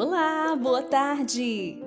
Olá, 0.00 0.54
boa 0.54 0.80
tarde! 0.80 1.82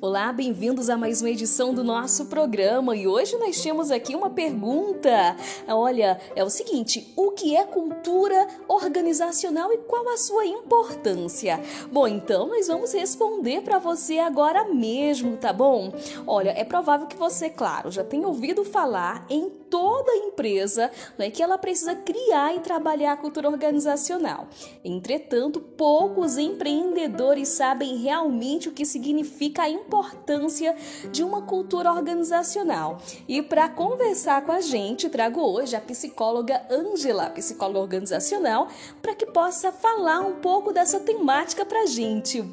Olá, 0.00 0.32
bem-vindos 0.32 0.90
a 0.90 0.96
mais 0.96 1.20
uma 1.20 1.30
edição 1.30 1.72
do 1.72 1.84
nosso 1.84 2.26
programa 2.26 2.96
e 2.96 3.06
hoje 3.06 3.36
nós 3.38 3.60
temos 3.60 3.92
aqui 3.92 4.16
uma 4.16 4.30
pergunta. 4.30 5.36
Olha, 5.68 6.20
é 6.34 6.42
o 6.42 6.50
seguinte: 6.50 7.12
o 7.16 7.30
que 7.30 7.54
é 7.54 7.62
cultura 7.62 8.48
organizacional 8.66 9.72
e 9.72 9.78
qual 9.78 10.08
a 10.08 10.16
sua 10.16 10.44
importância? 10.44 11.60
Bom, 11.92 12.08
então 12.08 12.48
nós 12.48 12.66
vamos 12.66 12.92
responder 12.92 13.62
para 13.62 13.78
você 13.78 14.18
agora 14.18 14.64
mesmo, 14.64 15.36
tá 15.36 15.52
bom? 15.52 15.92
Olha, 16.26 16.50
é 16.50 16.64
provável 16.64 17.06
que 17.06 17.16
você, 17.16 17.48
claro, 17.48 17.92
já 17.92 18.02
tenha 18.02 18.26
ouvido 18.26 18.64
falar 18.64 19.24
em 19.30 19.50
toda 19.74 20.14
empresa 20.14 20.88
né, 21.18 21.32
que 21.32 21.42
ela 21.42 21.58
precisa 21.58 21.96
criar 21.96 22.54
e 22.54 22.60
trabalhar 22.60 23.10
a 23.10 23.16
cultura 23.16 23.48
organizacional. 23.48 24.46
Entretanto, 24.84 25.60
poucos 25.60 26.38
empreendedores 26.38 27.48
sabem 27.48 27.96
realmente 27.96 28.68
o 28.68 28.72
que 28.72 28.86
significa 28.86 29.62
a 29.62 29.68
importância 29.68 30.76
de 31.10 31.24
uma 31.24 31.42
cultura 31.42 31.92
organizacional. 31.92 32.98
E 33.26 33.42
para 33.42 33.68
conversar 33.68 34.46
com 34.46 34.52
a 34.52 34.60
gente, 34.60 35.08
trago 35.08 35.40
hoje 35.40 35.74
a 35.74 35.80
psicóloga 35.80 36.64
Angela, 36.70 37.30
psicóloga 37.30 37.80
organizacional, 37.80 38.68
para 39.02 39.16
que 39.16 39.26
possa 39.26 39.72
falar 39.72 40.20
um 40.20 40.34
pouco 40.34 40.72
dessa 40.72 41.00
temática 41.00 41.64
para 41.64 41.82
a 41.82 41.86
gente. 41.86 42.44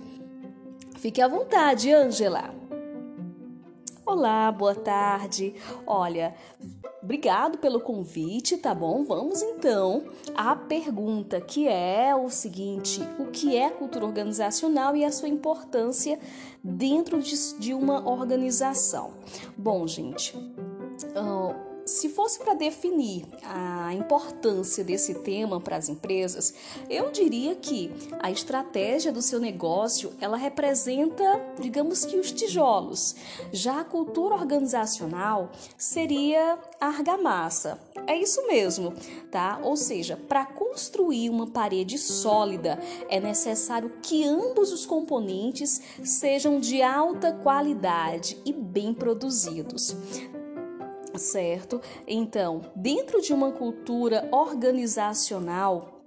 Fique 0.98 1.22
à 1.22 1.28
vontade, 1.28 1.94
Angela. 1.94 2.52
Olá, 4.04 4.52
boa 4.52 4.74
tarde. 4.74 5.54
Olha, 5.86 6.36
obrigado 7.02 7.58
pelo 7.58 7.80
convite, 7.80 8.58
tá 8.58 8.74
bom? 8.74 9.04
Vamos 9.04 9.42
então 9.42 10.04
à 10.36 10.56
pergunta 10.56 11.42
que 11.42 11.68
é 11.68 12.16
o 12.16 12.30
seguinte: 12.30 13.02
o 13.20 13.26
que 13.26 13.56
é 13.56 13.70
cultura 13.70 14.06
organizacional 14.06 14.96
e 14.96 15.04
a 15.04 15.12
sua 15.12 15.30
importância 15.30 16.20
dentro 16.64 17.22
de, 17.22 17.74
uma 17.74 18.08
organização? 18.08 19.14
Bom, 19.58 19.88
gente. 19.88 20.36
Uh, 20.36 21.71
se 21.92 22.10
fosse 22.10 22.40
para 22.40 22.54
definir 22.54 23.26
a 23.44 23.94
importância 23.94 24.84
desse 24.84 25.16
tema 25.16 25.60
para 25.60 25.76
as 25.76 25.90
empresas, 25.90 26.54
eu 26.90 27.12
diria 27.12 27.56
que 27.56 27.92
a 28.20 28.32
estratégia 28.32 29.12
do 29.12 29.22
seu 29.22 29.40
negócio, 29.40 30.14
ela 30.20 30.38
representa, 30.38 31.24
digamos 31.60 32.06
que 32.06 32.18
os 32.18 32.32
tijolos. 32.32 33.16
Já 33.52 33.82
a 33.82 33.84
cultura 33.84 34.36
organizacional 34.36 35.52
seria 35.78 36.58
a 36.80 36.88
argamassa. 36.88 37.80
É 38.08 38.16
isso 38.18 38.48
mesmo, 38.48 38.94
tá? 39.30 39.60
Ou 39.62 39.76
seja, 39.76 40.18
para 40.18 40.46
construir 40.46 41.30
uma 41.30 41.48
parede 41.48 41.98
sólida, 41.98 42.80
é 43.10 43.20
necessário 43.20 43.92
que 44.02 44.24
ambos 44.24 44.72
os 44.72 44.86
componentes 44.86 45.82
sejam 46.04 46.60
de 46.60 46.82
alta 46.82 47.34
qualidade 47.34 48.38
e 48.46 48.54
bem 48.54 48.94
produzidos 48.94 49.96
certo? 51.18 51.82
Então, 52.08 52.62
dentro 52.76 53.22
de 53.22 53.34
uma 53.34 53.52
cultura 53.52 54.28
organizacional, 54.32 56.02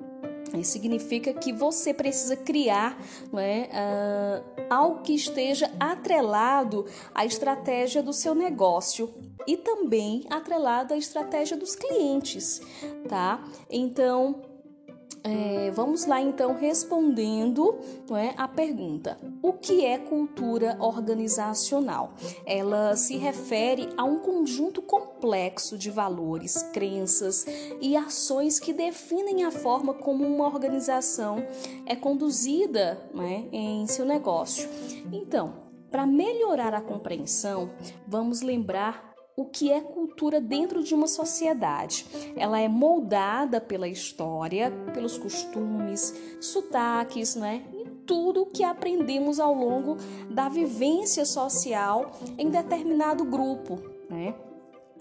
significa 0.62 1.32
que 1.32 1.52
você 1.52 1.92
precisa 1.92 2.36
criar 2.36 2.96
não 3.32 3.40
é, 3.40 3.68
uh, 3.72 4.64
algo 4.70 5.02
que 5.02 5.14
esteja 5.14 5.70
atrelado 5.80 6.86
à 7.14 7.24
estratégia 7.24 8.02
do 8.02 8.12
seu 8.12 8.34
negócio 8.34 9.12
e 9.46 9.56
também 9.56 10.24
atrelado 10.30 10.94
à 10.94 10.96
estratégia 10.96 11.56
dos 11.56 11.74
clientes, 11.74 12.60
tá? 13.08 13.42
Então, 13.68 14.53
é, 15.26 15.70
vamos 15.70 16.04
lá 16.04 16.20
então 16.20 16.54
respondendo 16.54 17.78
não 18.06 18.14
é, 18.14 18.34
a 18.36 18.46
pergunta: 18.46 19.16
o 19.42 19.54
que 19.54 19.82
é 19.82 19.96
cultura 19.96 20.76
organizacional? 20.78 22.12
Ela 22.44 22.94
se 22.94 23.16
refere 23.16 23.88
a 23.96 24.04
um 24.04 24.18
conjunto 24.18 24.82
complexo 24.82 25.78
de 25.78 25.90
valores, 25.90 26.62
crenças 26.74 27.46
e 27.80 27.96
ações 27.96 28.60
que 28.60 28.74
definem 28.74 29.44
a 29.44 29.50
forma 29.50 29.94
como 29.94 30.26
uma 30.26 30.44
organização 30.44 31.42
é 31.86 31.96
conduzida 31.96 33.00
é, 33.16 33.44
em 33.50 33.86
seu 33.86 34.04
negócio. 34.04 34.68
Então, 35.10 35.54
para 35.90 36.04
melhorar 36.04 36.74
a 36.74 36.82
compreensão, 36.82 37.70
vamos 38.06 38.42
lembrar 38.42 39.13
o 39.36 39.44
que 39.44 39.70
é 39.72 39.80
cultura 39.80 40.40
dentro 40.40 40.82
de 40.82 40.94
uma 40.94 41.06
sociedade. 41.06 42.06
Ela 42.36 42.60
é 42.60 42.68
moldada 42.68 43.60
pela 43.60 43.88
história, 43.88 44.70
pelos 44.92 45.18
costumes, 45.18 46.14
sotaques, 46.40 47.34
né? 47.34 47.64
E 47.72 47.88
tudo 48.06 48.46
que 48.46 48.62
aprendemos 48.62 49.40
ao 49.40 49.54
longo 49.54 49.96
da 50.30 50.48
vivência 50.48 51.24
social 51.24 52.12
em 52.38 52.48
determinado 52.48 53.24
grupo, 53.24 53.80
né? 54.08 54.34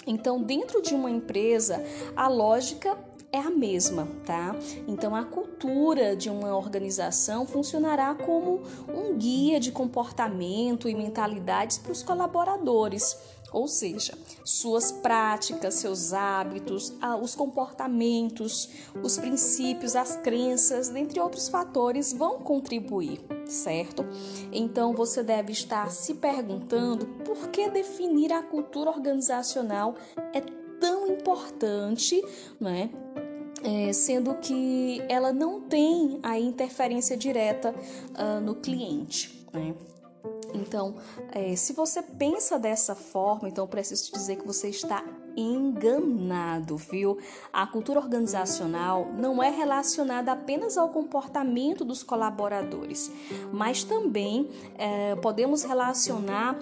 Então, 0.05 0.41
dentro 0.41 0.81
de 0.81 0.94
uma 0.94 1.09
empresa, 1.09 1.81
a 2.15 2.27
lógica 2.27 2.97
é 3.33 3.39
a 3.39 3.50
mesma, 3.50 4.07
tá? 4.27 4.55
Então 4.88 5.15
a 5.15 5.25
cultura 5.25 6.15
de 6.15 6.29
uma 6.29 6.55
organização 6.55 7.47
funcionará 7.47 8.13
como 8.13 8.61
um 8.88 9.17
guia 9.17 9.59
de 9.59 9.71
comportamento 9.71 10.88
e 10.88 10.94
mentalidades 10.94 11.79
para 11.79 11.91
os 11.91 12.03
colaboradores 12.03 13.17
ou 13.53 13.68
seja, 13.68 14.18
suas 14.44 14.91
práticas, 14.91 15.75
seus 15.75 16.12
hábitos, 16.12 16.94
os 17.22 17.36
comportamentos, 17.36 18.69
os 19.02 19.18
princípios, 19.18 19.96
as 19.96 20.16
crenças, 20.18 20.90
dentre 20.90 21.19
outros 21.19 21.47
fatores, 21.47 22.12
vão 22.12 22.40
contribuir, 22.40 23.22
certo? 23.46 24.03
Então 24.52 24.94
você 24.94 25.24
deve 25.24 25.52
estar 25.52 25.90
se 25.92 26.16
perguntando 26.16 27.06
por 27.24 27.50
que 27.50 27.69
definir 27.69 28.34
a 28.34 28.42
cultura 28.42 28.90
organizacional 28.90 29.96
é 30.34 30.42
tão 30.80 31.08
importante, 31.08 32.22
né? 32.59 32.90
É, 33.63 33.94
sendo 33.94 34.36
que 34.36 35.02
ela 35.08 35.31
não 35.31 35.62
tem 35.62 36.19
a 36.22 36.38
interferência 36.38 37.16
direta 37.16 37.74
uh, 37.74 38.42
no 38.42 38.56
cliente. 38.56 39.47
Né? 39.53 39.74
Então, 40.53 40.96
é, 41.31 41.56
se 41.56 41.74
você 41.74 42.02
pensa 42.02 42.59
dessa 42.59 42.96
forma, 42.96 43.47
então 43.47 43.68
preciso 43.68 44.06
te 44.06 44.12
dizer 44.14 44.38
que 44.38 44.46
você 44.46 44.69
está 44.69 45.03
enganado, 45.36 46.78
viu? 46.78 47.18
A 47.52 47.66
cultura 47.66 48.00
organizacional 48.00 49.08
não 49.18 49.42
é 49.42 49.50
relacionada 49.50 50.31
apenas 50.31 50.78
ao 50.78 50.90
comportamento 50.90 51.84
dos 51.84 52.03
colaboradores, 52.03 53.12
mas 53.52 53.84
também 53.84 54.50
é, 54.78 55.16
podemos 55.16 55.63
relacionar 55.63 56.56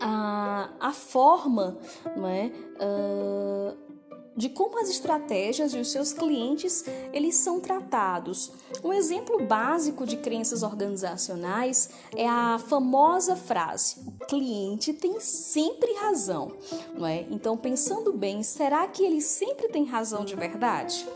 a, 0.00 0.70
a 0.80 0.92
forma, 0.92 1.76
não 2.16 2.26
é? 2.26 2.50
Uh, 2.80 3.89
de 4.36 4.48
como 4.48 4.80
as 4.80 4.88
estratégias 4.88 5.74
e 5.74 5.78
os 5.78 5.90
seus 5.90 6.12
clientes 6.12 6.84
eles 7.12 7.36
são 7.36 7.60
tratados. 7.60 8.52
Um 8.82 8.92
exemplo 8.92 9.44
básico 9.44 10.06
de 10.06 10.16
crenças 10.16 10.62
organizacionais 10.62 11.90
é 12.16 12.28
a 12.28 12.58
famosa 12.58 13.36
frase: 13.36 13.96
o 14.20 14.26
cliente 14.26 14.92
tem 14.92 15.20
sempre 15.20 15.92
razão, 15.94 16.52
não 16.94 17.06
é? 17.06 17.26
Então, 17.30 17.56
pensando 17.56 18.12
bem, 18.12 18.42
será 18.42 18.86
que 18.86 19.04
ele 19.04 19.20
sempre 19.20 19.68
tem 19.68 19.84
razão 19.84 20.24
de 20.24 20.36
verdade? 20.36 21.06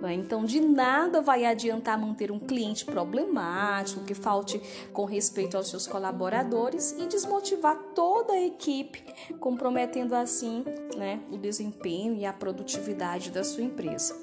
Né? 0.00 0.14
Então, 0.14 0.44
de 0.44 0.60
nada 0.60 1.20
vai 1.20 1.44
adiantar 1.44 1.98
manter 1.98 2.30
um 2.30 2.38
cliente 2.38 2.84
problemático, 2.84 4.04
que 4.04 4.14
falte 4.14 4.60
com 4.92 5.04
respeito 5.04 5.56
aos 5.56 5.68
seus 5.68 5.86
colaboradores 5.86 6.92
e 6.98 7.06
desmotivar 7.06 7.76
toda 7.94 8.32
a 8.32 8.40
equipe, 8.40 9.02
comprometendo 9.40 10.14
assim 10.14 10.64
né, 10.98 11.20
o 11.30 11.38
desempenho 11.38 12.14
e 12.14 12.26
a 12.26 12.32
produtividade 12.32 13.30
da 13.30 13.44
sua 13.44 13.62
empresa. 13.62 14.16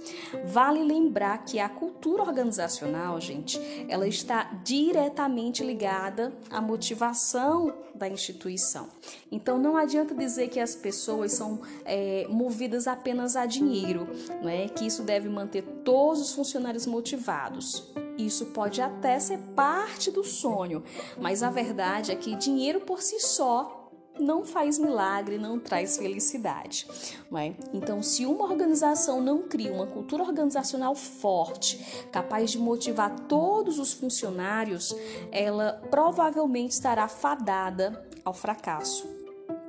Vale 0.45 0.83
lembrar 0.83 1.45
que 1.45 1.57
a 1.57 1.69
cultura 1.69 2.21
organizacional, 2.21 3.19
gente, 3.21 3.59
ela 3.87 4.07
está 4.07 4.43
diretamente 4.63 5.63
ligada 5.63 6.33
à 6.49 6.59
motivação 6.59 7.73
da 7.95 8.09
instituição. 8.09 8.89
Então, 9.31 9.57
não 9.57 9.77
adianta 9.77 10.13
dizer 10.13 10.49
que 10.49 10.59
as 10.59 10.75
pessoas 10.75 11.31
são 11.31 11.61
é, 11.85 12.27
movidas 12.29 12.87
apenas 12.87 13.35
a 13.35 13.45
dinheiro, 13.45 14.07
não 14.41 14.49
é? 14.49 14.67
Que 14.67 14.85
isso 14.85 15.03
deve 15.03 15.29
manter 15.29 15.63
todos 15.83 16.21
os 16.21 16.33
funcionários 16.33 16.85
motivados. 16.85 17.91
Isso 18.17 18.47
pode 18.47 18.81
até 18.81 19.19
ser 19.19 19.37
parte 19.55 20.11
do 20.11 20.23
sonho, 20.23 20.83
mas 21.19 21.41
a 21.43 21.49
verdade 21.49 22.11
é 22.11 22.15
que 22.15 22.35
dinheiro 22.35 22.81
por 22.81 23.01
si 23.01 23.19
só 23.19 23.84
não 24.19 24.45
faz 24.45 24.77
milagre, 24.79 25.37
não 25.37 25.59
traz 25.59 25.97
felicidade. 25.97 26.87
Não 27.29 27.37
é? 27.37 27.53
Então, 27.73 28.01
se 28.01 28.25
uma 28.25 28.45
organização 28.45 29.21
não 29.21 29.43
cria 29.43 29.71
uma 29.71 29.87
cultura 29.87 30.23
organizacional 30.23 30.95
forte, 30.95 32.05
capaz 32.11 32.51
de 32.51 32.59
motivar 32.59 33.19
todos 33.21 33.79
os 33.79 33.93
funcionários, 33.93 34.95
ela 35.31 35.81
provavelmente 35.89 36.71
estará 36.71 37.07
fadada 37.07 38.05
ao 38.23 38.33
fracasso. 38.33 39.15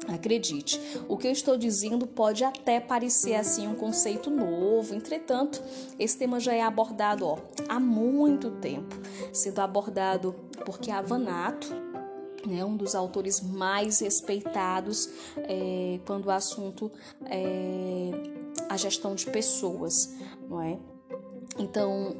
Acredite, 0.08 0.80
o 1.08 1.16
que 1.16 1.26
eu 1.26 1.32
estou 1.32 1.56
dizendo 1.56 2.06
pode 2.06 2.44
até 2.44 2.78
parecer 2.78 3.34
assim 3.34 3.66
um 3.66 3.74
conceito 3.74 4.30
novo, 4.30 4.94
entretanto, 4.94 5.60
esse 5.98 6.16
tema 6.16 6.38
já 6.38 6.54
é 6.54 6.62
abordado 6.62 7.26
ó, 7.26 7.38
há 7.68 7.80
muito 7.80 8.52
tempo, 8.52 8.94
sendo 9.32 9.58
abordado 9.60 10.34
porque 10.64 10.92
a 10.92 11.02
Vanato, 11.02 11.68
né, 12.46 12.64
um 12.64 12.76
dos 12.76 12.94
autores 12.94 13.40
mais 13.40 14.00
respeitados 14.00 15.08
é, 15.38 16.00
quando 16.06 16.26
o 16.26 16.30
assunto 16.30 16.90
é 17.24 18.10
a 18.68 18.76
gestão 18.76 19.14
de 19.14 19.26
pessoas, 19.26 20.14
não 20.48 20.62
é? 20.62 20.78
Então, 21.58 22.14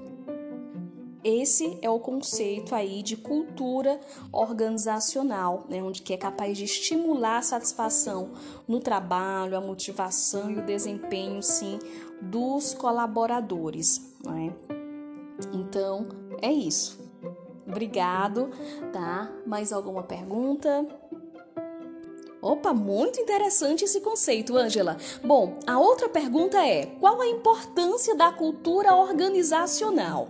esse 1.29 1.77
é 1.83 1.91
o 1.91 1.99
conceito 1.99 2.75
aí 2.75 3.03
de 3.03 3.17
cultura 3.17 4.01
organizacional, 4.31 5.67
né, 5.69 5.83
onde 5.83 6.03
que 6.03 6.13
é 6.13 6.17
capaz 6.17 6.57
de 6.57 6.65
estimular 6.65 7.39
a 7.39 7.43
satisfação 7.43 8.31
no 8.69 8.79
trabalho, 8.79 9.57
a 9.57 9.61
motivação 9.61 10.51
e 10.51 10.59
o 10.59 10.65
desempenho, 10.65 11.43
sim, 11.43 11.79
dos 12.23 12.75
colaboradores. 12.75 14.15
Né? 14.25 14.55
Então, 15.53 16.07
é 16.41 16.53
isso. 16.53 17.06
Obrigado, 17.67 18.51
tá? 18.93 19.31
Mais 19.45 19.73
alguma 19.73 20.03
pergunta? 20.03 20.87
Opa, 22.41 22.73
muito 22.73 23.21
interessante 23.21 23.85
esse 23.85 24.01
conceito, 24.01 24.57
Ângela. 24.57 24.97
Bom, 25.25 25.59
a 25.67 25.79
outra 25.81 26.09
pergunta 26.09 26.65
é: 26.65 26.87
qual 27.01 27.21
a 27.21 27.27
importância 27.27 28.15
da 28.15 28.31
cultura 28.31 28.95
organizacional? 28.95 30.29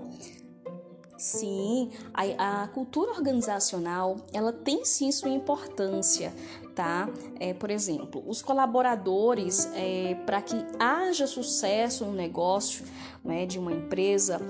Sim, 1.18 1.90
a, 2.12 2.62
a, 2.62 2.68
cultura 2.68 3.10
organizacional 3.12 4.16
ela 4.34 4.52
tem 4.52 4.84
sim 4.84 5.10
sua 5.10 5.30
importância, 5.30 6.32
tá? 6.74 7.08
É, 7.40 7.54
por 7.54 7.70
exemplo, 7.70 8.22
os 8.26 8.42
colaboradores 8.42 9.66
é, 9.74 10.14
para 10.26 10.42
que 10.42 10.56
haja 10.78 11.26
sucesso 11.26 12.04
no 12.04 12.12
negócio 12.12 12.84
né, 13.24 13.46
de 13.46 13.58
uma 13.58 13.72
empresa, 13.72 14.40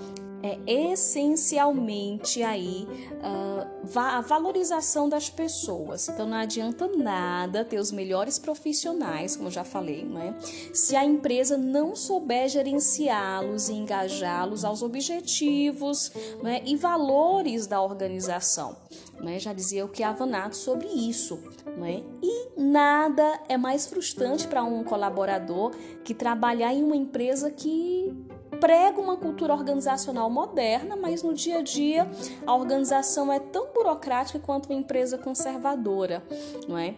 é 0.43 0.59
essencialmente 0.67 2.43
aí 2.43 2.87
uh, 3.23 3.99
a 3.99 4.21
valorização 4.21 5.09
das 5.09 5.31
pessoas. 5.31 6.09
Então 6.09 6.27
não 6.27 6.37
adianta 6.37 6.87
nada 6.89 7.65
ter 7.65 7.79
os 7.79 7.91
melhores 7.91 8.39
profissionais, 8.39 9.37
como 9.37 9.51
já 9.51 9.65
falei, 9.65 10.05
né? 10.05 10.35
Se 10.73 10.95
a 10.95 11.05
empresa 11.05 11.57
não 11.57 11.95
souber 11.97 12.49
gerenciá-los 12.49 13.69
e 13.69 13.75
engajá-los 13.75 14.65
aos 14.65 14.83
objetivos 14.83 16.13
né, 16.43 16.63
e 16.65 16.77
valores 16.77 17.67
da 17.67 17.81
organização. 17.81 18.77
Né? 19.21 19.39
Já 19.39 19.53
dizia 19.53 19.85
o 19.85 19.89
que 19.89 20.07
Vanato 20.07 20.57
sobre 20.57 20.87
isso. 20.87 21.39
Né? 21.77 22.03
E 22.23 22.61
nada 22.61 23.41
é 23.49 23.57
mais 23.57 23.87
frustrante 23.87 24.47
para 24.47 24.63
um 24.63 24.85
colaborador 24.85 25.73
que 26.05 26.15
trabalhar 26.15 26.73
em 26.73 26.83
uma 26.83 26.97
empresa 26.97 27.51
que 27.51 28.15
prega 28.61 29.01
uma 29.01 29.17
cultura 29.17 29.55
organizacional 29.55 30.31
moderna, 30.31 30.97
mas 30.97 31.23
no 31.23 31.35
dia 31.35 31.59
a 31.59 31.63
dia 31.63 32.07
a 32.47 32.55
organização 32.55 33.33
é 33.33 33.39
tão 33.39 33.73
burocrática 33.73 34.39
quanto 34.39 34.67
uma 34.67 34.79
empresa 34.79 35.19
conservadora, 35.19 36.23
não 36.69 36.79
é? 36.79 36.95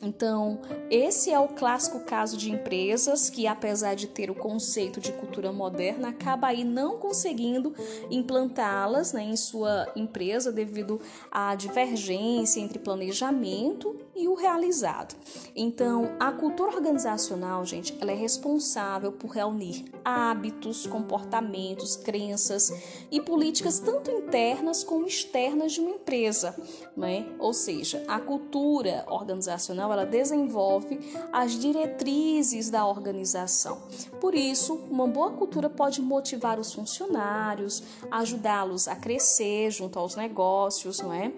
Então, 0.00 0.60
esse 0.88 1.32
é 1.32 1.38
o 1.40 1.48
clássico 1.48 2.00
caso 2.00 2.36
de 2.36 2.52
empresas 2.52 3.28
que, 3.28 3.48
apesar 3.48 3.96
de 3.96 4.06
ter 4.06 4.30
o 4.30 4.34
conceito 4.34 5.00
de 5.00 5.12
cultura 5.12 5.50
moderna, 5.50 6.10
acaba 6.10 6.48
aí 6.48 6.62
não 6.62 6.98
conseguindo 6.98 7.74
implantá-las 8.08 9.12
né, 9.12 9.24
em 9.24 9.36
sua 9.36 9.90
empresa 9.96 10.52
devido 10.52 11.00
à 11.32 11.54
divergência 11.56 12.60
entre 12.60 12.78
planejamento 12.78 13.96
e 14.18 14.26
o 14.26 14.34
realizado. 14.34 15.14
Então, 15.54 16.16
a 16.18 16.32
cultura 16.32 16.74
organizacional, 16.74 17.64
gente, 17.64 17.96
ela 18.00 18.10
é 18.10 18.14
responsável 18.14 19.12
por 19.12 19.30
reunir 19.30 19.84
hábitos, 20.04 20.86
comportamentos, 20.86 21.94
crenças 21.96 22.72
e 23.10 23.20
políticas 23.20 23.78
tanto 23.78 24.10
internas 24.10 24.82
como 24.82 25.06
externas 25.06 25.72
de 25.72 25.80
uma 25.80 25.90
empresa, 25.90 26.54
né? 26.96 27.26
Ou 27.38 27.52
seja, 27.52 28.04
a 28.08 28.18
cultura 28.18 29.04
organizacional 29.08 29.92
ela 29.92 30.04
desenvolve 30.04 30.98
as 31.32 31.52
diretrizes 31.52 32.70
da 32.70 32.86
organização. 32.86 33.80
Por 34.20 34.34
isso, 34.34 34.74
uma 34.90 35.06
boa 35.06 35.30
cultura 35.30 35.70
pode 35.70 36.02
motivar 36.02 36.58
os 36.58 36.72
funcionários, 36.72 37.82
ajudá-los 38.10 38.88
a 38.88 38.96
crescer 38.96 39.70
junto 39.70 39.98
aos 39.98 40.16
negócios, 40.16 41.00
não 41.00 41.12
é? 41.12 41.32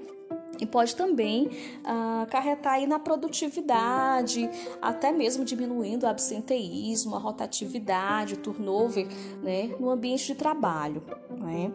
E 0.61 0.67
pode 0.67 0.95
também 0.95 1.51
ah, 1.85 2.23
acarretar 2.23 2.75
aí 2.75 2.87
na 2.87 2.99
produtividade, 2.99 4.49
até 4.81 5.11
mesmo 5.13 5.45
diminuindo 5.45 6.05
o 6.05 6.09
absenteísmo, 6.09 7.17
a 7.17 7.19
rotatividade, 7.19 8.35
o 8.35 8.37
turnover 8.37 9.07
né, 9.43 9.75
no 9.79 9.91
ambiente 9.91 10.27
de 10.27 10.35
trabalho. 10.35 11.03
Né? 11.39 11.73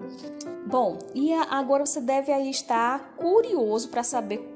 Bom, 0.68 1.00
e 1.14 1.34
agora 1.34 1.86
você 1.86 2.02
deve 2.02 2.32
aí 2.32 2.50
estar 2.50 3.16
curioso 3.16 3.90
para 3.90 4.04
saber 4.04 4.52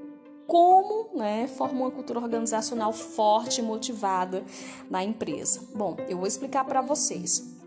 como 0.48 1.16
né, 1.16 1.48
forma 1.48 1.82
uma 1.82 1.92
cultura 1.92 2.20
organizacional 2.20 2.92
forte 2.92 3.62
e 3.62 3.64
motivada 3.64 4.44
na 4.90 5.04
empresa. 5.04 5.62
Bom, 5.76 5.96
eu 6.08 6.18
vou 6.18 6.26
explicar 6.26 6.66
para 6.66 6.82
vocês. 6.82 7.59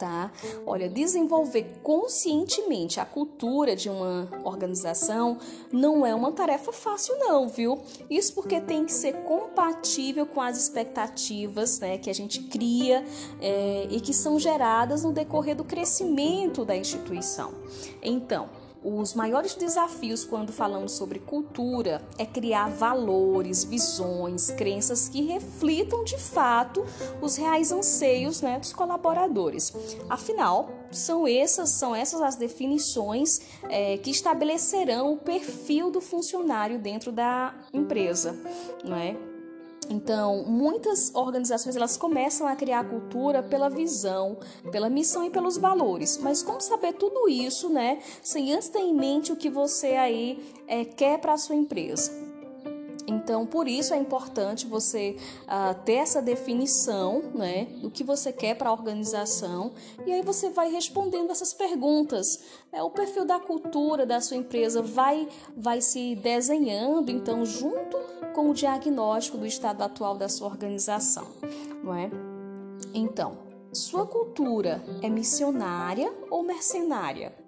Tá? 0.00 0.32
Olha, 0.64 0.88
desenvolver 0.88 1.80
conscientemente 1.82 2.98
a 2.98 3.04
cultura 3.04 3.76
de 3.76 3.90
uma 3.90 4.30
organização 4.44 5.36
não 5.70 6.06
é 6.06 6.14
uma 6.14 6.32
tarefa 6.32 6.72
fácil, 6.72 7.18
não, 7.18 7.46
viu? 7.46 7.78
Isso 8.08 8.32
porque 8.32 8.62
tem 8.62 8.86
que 8.86 8.94
ser 8.94 9.12
compatível 9.24 10.24
com 10.24 10.40
as 10.40 10.56
expectativas 10.56 11.80
né, 11.80 11.98
que 11.98 12.08
a 12.08 12.14
gente 12.14 12.44
cria 12.44 13.04
é, 13.42 13.88
e 13.90 14.00
que 14.00 14.14
são 14.14 14.38
geradas 14.38 15.04
no 15.04 15.12
decorrer 15.12 15.54
do 15.54 15.64
crescimento 15.64 16.64
da 16.64 16.74
instituição. 16.74 17.52
Então, 18.02 18.48
os 18.82 19.14
maiores 19.14 19.54
desafios 19.54 20.24
quando 20.24 20.52
falamos 20.52 20.92
sobre 20.92 21.18
cultura 21.18 22.02
é 22.16 22.24
criar 22.24 22.70
valores, 22.70 23.62
visões, 23.64 24.50
crenças 24.50 25.08
que 25.08 25.22
reflitam 25.22 26.02
de 26.04 26.16
fato 26.18 26.84
os 27.20 27.36
reais 27.36 27.72
anseios 27.72 28.40
né, 28.40 28.58
dos 28.58 28.72
colaboradores. 28.72 29.72
Afinal, 30.08 30.70
são 30.90 31.26
essas, 31.26 31.70
são 31.70 31.94
essas 31.94 32.20
as 32.22 32.36
definições 32.36 33.40
é, 33.68 33.98
que 33.98 34.10
estabelecerão 34.10 35.12
o 35.12 35.16
perfil 35.16 35.90
do 35.90 36.00
funcionário 36.00 36.78
dentro 36.78 37.12
da 37.12 37.54
empresa, 37.72 38.36
não 38.84 38.96
é? 38.96 39.29
Então, 39.90 40.44
muitas 40.44 41.12
organizações 41.14 41.74
elas 41.74 41.96
começam 41.96 42.46
a 42.46 42.54
criar 42.54 42.88
cultura 42.88 43.42
pela 43.42 43.68
visão, 43.68 44.38
pela 44.70 44.88
missão 44.88 45.24
e 45.24 45.30
pelos 45.30 45.58
valores. 45.58 46.16
Mas 46.16 46.42
como 46.42 46.60
saber 46.60 46.92
tudo 46.92 47.28
isso, 47.28 47.68
né? 47.68 47.98
Sem 48.22 48.52
antes 48.52 48.68
ter 48.68 48.78
em 48.78 48.94
mente 48.94 49.32
o 49.32 49.36
que 49.36 49.50
você 49.50 49.88
aí 49.96 50.38
é, 50.68 50.84
quer 50.84 51.18
para 51.18 51.32
a 51.32 51.38
sua 51.38 51.56
empresa. 51.56 52.29
Então, 53.10 53.44
por 53.44 53.66
isso 53.66 53.92
é 53.92 53.96
importante 53.96 54.66
você 54.66 55.16
uh, 55.42 55.74
ter 55.84 55.94
essa 55.94 56.22
definição 56.22 57.22
né, 57.34 57.64
do 57.82 57.90
que 57.90 58.04
você 58.04 58.32
quer 58.32 58.54
para 58.54 58.70
a 58.70 58.72
organização 58.72 59.72
e 60.06 60.12
aí 60.12 60.22
você 60.22 60.48
vai 60.48 60.70
respondendo 60.70 61.30
essas 61.30 61.52
perguntas. 61.52 62.38
É, 62.72 62.80
o 62.82 62.90
perfil 62.90 63.24
da 63.24 63.40
cultura 63.40 64.06
da 64.06 64.20
sua 64.20 64.36
empresa 64.36 64.80
vai, 64.80 65.28
vai 65.56 65.80
se 65.80 66.14
desenhando, 66.14 67.10
então, 67.10 67.44
junto 67.44 67.98
com 68.32 68.48
o 68.48 68.54
diagnóstico 68.54 69.36
do 69.36 69.46
estado 69.46 69.82
atual 69.82 70.16
da 70.16 70.28
sua 70.28 70.46
organização. 70.46 71.26
Não 71.82 71.94
é? 71.94 72.08
Então, 72.94 73.38
sua 73.72 74.06
cultura 74.06 74.80
é 75.02 75.08
missionária 75.08 76.12
ou 76.30 76.44
mercenária? 76.44 77.39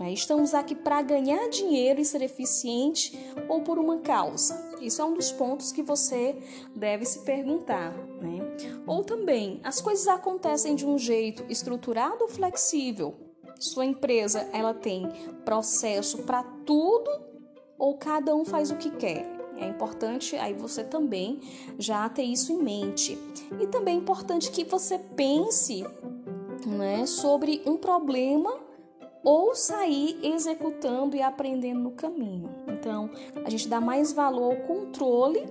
É, 0.00 0.12
estamos 0.12 0.54
aqui 0.54 0.74
para 0.74 1.02
ganhar 1.02 1.48
dinheiro 1.48 2.00
e 2.00 2.04
ser 2.04 2.22
eficiente 2.22 3.18
ou 3.48 3.62
por 3.62 3.78
uma 3.78 3.98
causa? 3.98 4.76
Isso 4.80 5.02
é 5.02 5.04
um 5.04 5.14
dos 5.14 5.32
pontos 5.32 5.72
que 5.72 5.82
você 5.82 6.36
deve 6.74 7.04
se 7.04 7.20
perguntar. 7.20 7.92
Né? 8.20 8.38
Ou 8.86 9.02
também, 9.02 9.60
as 9.64 9.80
coisas 9.80 10.06
acontecem 10.06 10.76
de 10.76 10.86
um 10.86 10.96
jeito 10.96 11.44
estruturado 11.48 12.22
ou 12.22 12.28
flexível? 12.28 13.14
Sua 13.58 13.84
empresa 13.84 14.48
ela 14.52 14.72
tem 14.72 15.08
processo 15.44 16.18
para 16.18 16.44
tudo 16.64 17.10
ou 17.76 17.96
cada 17.96 18.36
um 18.36 18.44
faz 18.44 18.70
o 18.70 18.76
que 18.76 18.90
quer? 18.90 19.26
É 19.56 19.66
importante 19.66 20.36
aí 20.36 20.54
você 20.54 20.84
também 20.84 21.40
já 21.76 22.08
ter 22.08 22.22
isso 22.22 22.52
em 22.52 22.62
mente. 22.62 23.18
E 23.60 23.66
também 23.66 23.96
é 23.96 23.98
importante 23.98 24.52
que 24.52 24.62
você 24.62 24.96
pense 25.16 25.84
né, 26.64 27.04
sobre 27.06 27.62
um 27.66 27.76
problema 27.76 28.67
ou 29.22 29.54
sair 29.54 30.18
executando 30.22 31.16
e 31.16 31.22
aprendendo 31.22 31.80
no 31.80 31.90
caminho. 31.92 32.50
Então, 32.68 33.10
a 33.44 33.50
gente 33.50 33.68
dá 33.68 33.80
mais 33.80 34.12
valor 34.12 34.54
ao 34.54 34.60
controle 34.62 35.46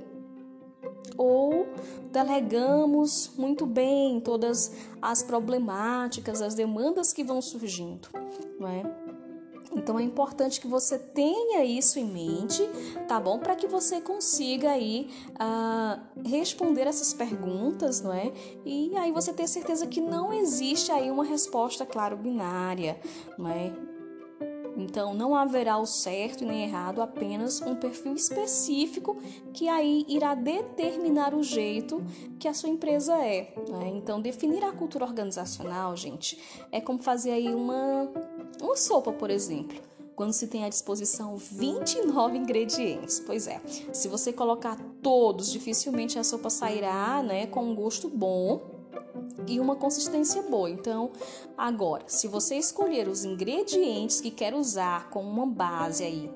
ou 1.18 1.68
delegamos 2.12 3.32
muito 3.38 3.66
bem 3.66 4.20
todas 4.20 4.72
as 5.02 5.24
problemáticas, 5.24 6.42
as 6.42 6.54
demandas 6.54 7.12
que 7.12 7.24
vão 7.24 7.42
surgindo, 7.42 8.10
não 8.60 8.68
é? 8.68 9.07
Então 9.74 10.00
é 10.00 10.04
importante 10.04 10.62
que 10.62 10.68
você 10.68 10.98
tenha 10.98 11.64
isso 11.64 12.00
em 12.00 12.06
mente, 12.06 12.64
tá 13.08 13.20
bom? 13.20 13.38
Para 13.40 13.56
que 13.56 13.68
você 13.68 14.00
consiga 14.00 14.72
aí 14.72 15.10
uh, 15.34 16.28
responder 16.28 16.88
essas 16.88 17.14
perguntas, 17.14 18.02
não 18.02 18.14
é? 18.14 18.32
E 18.66 18.96
aí 18.98 19.12
você 19.12 19.34
ter 19.34 19.48
certeza 19.48 19.86
que 19.86 20.00
não 20.00 20.34
existe 20.34 20.92
aí 20.92 21.12
uma 21.12 21.26
resposta, 21.26 21.86
claro, 21.86 22.16
binária, 22.16 23.00
não 23.38 23.50
é? 23.50 23.74
Então, 24.78 25.14
não 25.14 25.36
haverá 25.36 25.78
o 25.80 25.86
certo 25.88 26.46
nem 26.46 26.64
errado, 26.64 27.02
apenas 27.02 27.60
um 27.62 27.76
perfil 27.76 28.14
específico 28.14 29.18
que 29.52 29.68
aí 29.68 30.06
irá 30.08 30.36
determinar 30.36 31.34
o 31.34 31.42
jeito 31.42 32.04
que 32.40 32.48
a 32.48 32.54
sua 32.54 32.70
empresa 32.70 33.16
é. 33.16 33.54
Né? 33.70 33.92
Então, 33.96 34.22
definir 34.22 34.64
a 34.64 34.72
cultura 34.72 35.04
organizacional, 35.04 35.98
gente, 35.98 36.38
é 36.72 36.80
como 36.80 37.00
fazer 37.00 37.32
aí 37.32 37.54
uma, 37.54 38.08
uma 38.62 38.78
sopa, 38.78 39.12
por 39.12 39.32
exemplo 39.32 39.88
quando 40.16 40.34
se 40.34 40.48
tem 40.48 40.66
à 40.66 40.70
disposição 40.70 41.38
29 41.38 42.40
ingredientes. 42.40 43.20
Pois 43.20 43.46
é, 43.46 43.62
se 43.94 44.08
você 44.08 44.34
colocar 44.34 44.76
todos, 45.00 45.52
dificilmente 45.52 46.18
a 46.18 46.24
sopa 46.24 46.50
sairá 46.50 47.22
né, 47.22 47.46
com 47.46 47.64
um 47.64 47.76
gosto 47.76 48.10
bom 48.10 48.77
e 49.48 49.60
uma 49.60 49.76
consistência 49.76 50.42
boa. 50.44 50.70
Então, 50.70 51.12
agora, 51.58 52.04
se 52.08 52.28
você 52.28 52.56
escolher 52.56 53.08
os 53.08 53.24
ingredientes 53.24 54.22
que 54.22 54.32
quer 54.32 54.54
usar 54.54 55.10
como 55.10 55.30
uma 55.30 55.46
base 55.46 56.04
aí, 56.04 56.30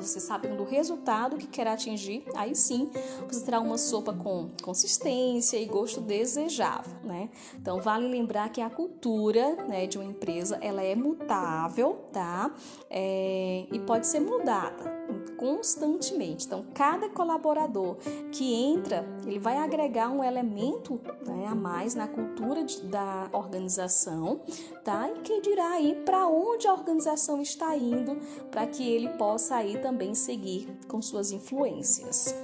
você 0.00 0.20
sabendo 0.20 0.58
do 0.58 0.64
resultado 0.64 1.36
que 1.36 1.46
quer 1.46 1.66
atingir, 1.66 2.24
aí 2.34 2.54
sim 2.54 2.90
você 3.28 3.44
terá 3.44 3.60
uma 3.60 3.76
sopa 3.76 4.12
com 4.12 4.50
consistência 4.62 5.56
e 5.56 5.66
gosto 5.66 6.00
desejável, 6.00 6.96
né? 7.02 7.28
Então 7.54 7.80
vale 7.80 8.06
lembrar 8.06 8.48
que 8.50 8.60
a 8.60 8.70
cultura 8.70 9.56
né, 9.66 9.86
de 9.86 9.98
uma 9.98 10.04
empresa 10.04 10.58
ela 10.60 10.82
é 10.82 10.94
mutável, 10.94 12.06
tá? 12.12 12.54
É, 12.88 13.66
e 13.72 13.78
pode 13.80 14.06
ser 14.06 14.20
mudada 14.20 14.97
constantemente. 15.28 16.46
Então, 16.46 16.64
cada 16.74 17.08
colaborador 17.08 17.96
que 18.32 18.54
entra, 18.54 19.06
ele 19.26 19.38
vai 19.38 19.56
agregar 19.56 20.08
um 20.10 20.22
elemento 20.22 21.00
né, 21.26 21.46
a 21.46 21.54
mais 21.54 21.94
na 21.94 22.06
cultura 22.06 22.64
de, 22.64 22.82
da 22.82 23.28
organização, 23.32 24.40
tá? 24.84 25.08
E 25.10 25.20
que 25.20 25.40
dirá 25.40 25.72
aí 25.72 25.94
para 26.04 26.26
onde 26.26 26.66
a 26.66 26.72
organização 26.72 27.40
está 27.40 27.76
indo, 27.76 28.16
para 28.50 28.66
que 28.66 28.88
ele 28.88 29.08
possa 29.10 29.56
aí 29.56 29.78
também 29.78 30.14
seguir 30.14 30.68
com 30.88 31.00
suas 31.00 31.30
influências. 31.30 32.34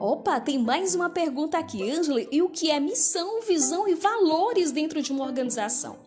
Opa, 0.00 0.40
tem 0.40 0.58
mais 0.58 0.94
uma 0.94 1.10
pergunta 1.10 1.58
aqui, 1.58 1.90
Angela. 1.90 2.22
E 2.32 2.40
o 2.40 2.48
que 2.48 2.70
é 2.70 2.80
missão, 2.80 3.42
visão 3.42 3.86
e 3.86 3.94
valores 3.94 4.72
dentro 4.72 5.02
de 5.02 5.12
uma 5.12 5.26
organização? 5.26 5.98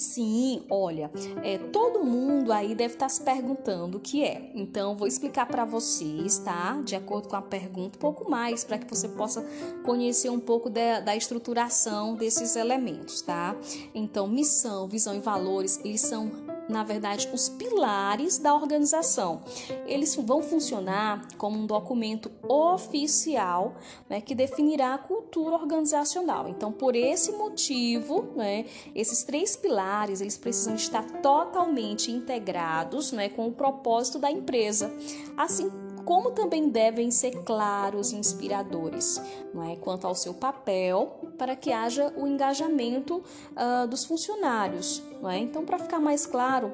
Sim, 0.00 0.62
olha, 0.70 1.10
é, 1.44 1.58
todo 1.58 2.02
mundo 2.02 2.52
aí 2.52 2.74
deve 2.74 2.94
estar 2.94 3.10
se 3.10 3.20
perguntando 3.20 3.98
o 3.98 4.00
que 4.00 4.24
é. 4.24 4.50
Então, 4.54 4.96
vou 4.96 5.06
explicar 5.06 5.44
para 5.44 5.66
vocês, 5.66 6.38
tá? 6.38 6.80
De 6.82 6.96
acordo 6.96 7.28
com 7.28 7.36
a 7.36 7.42
pergunta, 7.42 7.98
um 7.98 8.00
pouco 8.00 8.30
mais, 8.30 8.64
para 8.64 8.78
que 8.78 8.88
você 8.88 9.06
possa 9.08 9.44
conhecer 9.84 10.30
um 10.30 10.40
pouco 10.40 10.70
da, 10.70 11.00
da 11.00 11.14
estruturação 11.14 12.14
desses 12.14 12.56
elementos, 12.56 13.20
tá? 13.20 13.54
Então, 13.94 14.26
missão, 14.26 14.88
visão 14.88 15.14
e 15.14 15.20
valores, 15.20 15.78
eles 15.84 16.00
são 16.00 16.30
na 16.68 16.84
verdade, 16.84 17.28
os 17.32 17.48
pilares 17.48 18.38
da 18.38 18.54
organização. 18.54 19.42
Eles 19.86 20.14
vão 20.16 20.42
funcionar 20.42 21.26
como 21.36 21.58
um 21.58 21.66
documento 21.66 22.30
oficial 22.48 23.74
né, 24.08 24.20
que 24.20 24.34
definirá 24.34 24.94
a 24.94 24.98
cultura 24.98 25.56
organizacional. 25.56 26.48
Então, 26.48 26.72
por 26.72 26.94
esse 26.94 27.32
motivo, 27.32 28.32
né, 28.36 28.66
esses 28.94 29.24
três 29.24 29.56
pilares 29.56 30.20
eles 30.20 30.36
precisam 30.36 30.74
estar 30.74 31.02
totalmente 31.20 32.10
integrados 32.10 33.12
né, 33.12 33.28
com 33.28 33.48
o 33.48 33.52
propósito 33.52 34.18
da 34.18 34.30
empresa, 34.30 34.92
assim 35.36 35.89
como 36.04 36.30
também 36.30 36.68
devem 36.68 37.10
ser 37.10 37.42
claros 37.44 38.12
e 38.12 38.16
inspiradores 38.16 39.20
não 39.54 39.62
é, 39.62 39.76
quanto 39.76 40.06
ao 40.06 40.14
seu 40.14 40.34
papel 40.34 41.18
para 41.38 41.56
que 41.56 41.72
haja 41.72 42.12
o 42.16 42.26
engajamento 42.26 43.22
uh, 43.52 43.86
dos 43.86 44.04
funcionários. 44.04 45.02
Não 45.20 45.30
é? 45.30 45.38
Então, 45.38 45.64
para 45.64 45.78
ficar 45.78 45.98
mais 45.98 46.26
claro, 46.26 46.72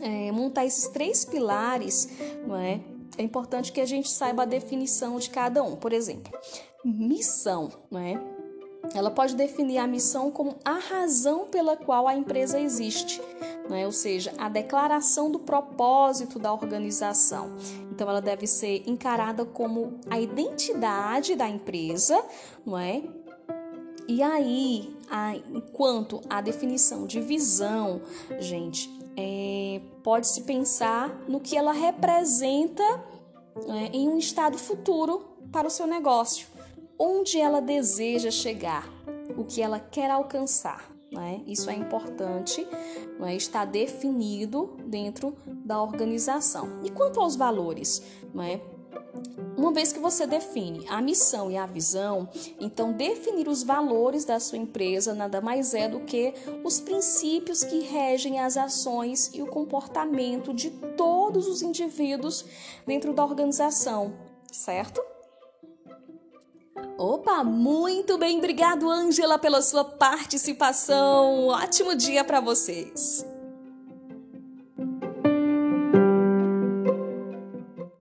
é, 0.00 0.30
montar 0.32 0.64
esses 0.64 0.88
três 0.88 1.24
pilares, 1.24 2.08
não 2.46 2.56
é? 2.56 2.80
É 3.18 3.22
importante 3.22 3.72
que 3.72 3.80
a 3.80 3.86
gente 3.86 4.08
saiba 4.08 4.42
a 4.42 4.46
definição 4.46 5.18
de 5.18 5.28
cada 5.30 5.62
um. 5.62 5.76
Por 5.76 5.92
exemplo, 5.92 6.32
missão, 6.84 7.70
não 7.90 8.00
é? 8.00 8.20
Ela 8.94 9.10
pode 9.10 9.36
definir 9.36 9.78
a 9.78 9.86
missão 9.86 10.30
como 10.30 10.56
a 10.64 10.78
razão 10.78 11.46
pela 11.46 11.76
qual 11.76 12.08
a 12.08 12.14
empresa 12.14 12.58
existe, 12.58 13.20
não 13.70 13.76
é? 13.76 13.86
ou 13.86 13.92
seja, 13.92 14.34
a 14.36 14.48
declaração 14.48 15.30
do 15.30 15.38
propósito 15.38 16.38
da 16.38 16.52
organização. 16.52 17.56
Então, 17.90 18.08
ela 18.08 18.20
deve 18.20 18.46
ser 18.46 18.82
encarada 18.86 19.44
como 19.44 19.98
a 20.10 20.20
identidade 20.20 21.34
da 21.34 21.48
empresa, 21.48 22.22
não 22.66 22.76
é? 22.76 23.02
E 24.06 24.22
aí, 24.22 24.94
a, 25.08 25.36
enquanto 25.36 26.20
a 26.28 26.40
definição 26.40 27.06
de 27.06 27.20
visão, 27.20 28.02
gente, 28.38 28.90
é, 29.16 29.80
pode-se 30.02 30.42
pensar 30.42 31.08
no 31.28 31.40
que 31.40 31.56
ela 31.56 31.72
representa 31.72 32.82
é, 33.68 33.96
em 33.96 34.08
um 34.08 34.18
estado 34.18 34.58
futuro 34.58 35.24
para 35.52 35.66
o 35.66 35.70
seu 35.70 35.86
negócio 35.86 36.50
onde 37.02 37.40
ela 37.40 37.62
deseja 37.62 38.30
chegar, 38.30 38.86
o 39.34 39.42
que 39.42 39.62
ela 39.62 39.80
quer 39.80 40.10
alcançar. 40.10 40.90
Né? 41.12 41.42
Isso 41.46 41.68
é 41.68 41.74
importante, 41.74 42.66
né? 43.18 43.34
está 43.34 43.64
definido 43.64 44.76
dentro 44.86 45.36
da 45.46 45.82
organização. 45.82 46.80
E 46.84 46.90
quanto 46.90 47.20
aos 47.20 47.34
valores, 47.34 48.02
né? 48.32 48.60
Uma 49.56 49.72
vez 49.72 49.92
que 49.92 49.98
você 49.98 50.26
define 50.26 50.86
a 50.88 51.02
missão 51.02 51.50
e 51.50 51.56
a 51.56 51.66
visão, 51.66 52.28
então 52.58 52.92
definir 52.92 53.46
os 53.48 53.62
valores 53.62 54.24
da 54.24 54.40
sua 54.40 54.56
empresa 54.56 55.12
nada 55.12 55.40
mais 55.40 55.74
é 55.74 55.88
do 55.88 56.00
que 56.00 56.32
os 56.64 56.80
princípios 56.80 57.62
que 57.62 57.80
regem 57.80 58.40
as 58.40 58.56
ações 58.56 59.30
e 59.34 59.42
o 59.42 59.46
comportamento 59.46 60.54
de 60.54 60.70
todos 60.70 61.46
os 61.46 61.60
indivíduos 61.60 62.44
dentro 62.86 63.12
da 63.12 63.24
organização, 63.24 64.14
certo? 64.50 65.02
Opa, 67.00 67.42
muito 67.42 68.18
bem, 68.18 68.36
obrigado, 68.36 68.86
Ângela, 68.86 69.38
pela 69.38 69.62
sua 69.62 69.82
participação. 69.82 71.46
ótimo 71.46 71.94
dia 71.94 72.22
para 72.22 72.40
vocês. 72.40 73.24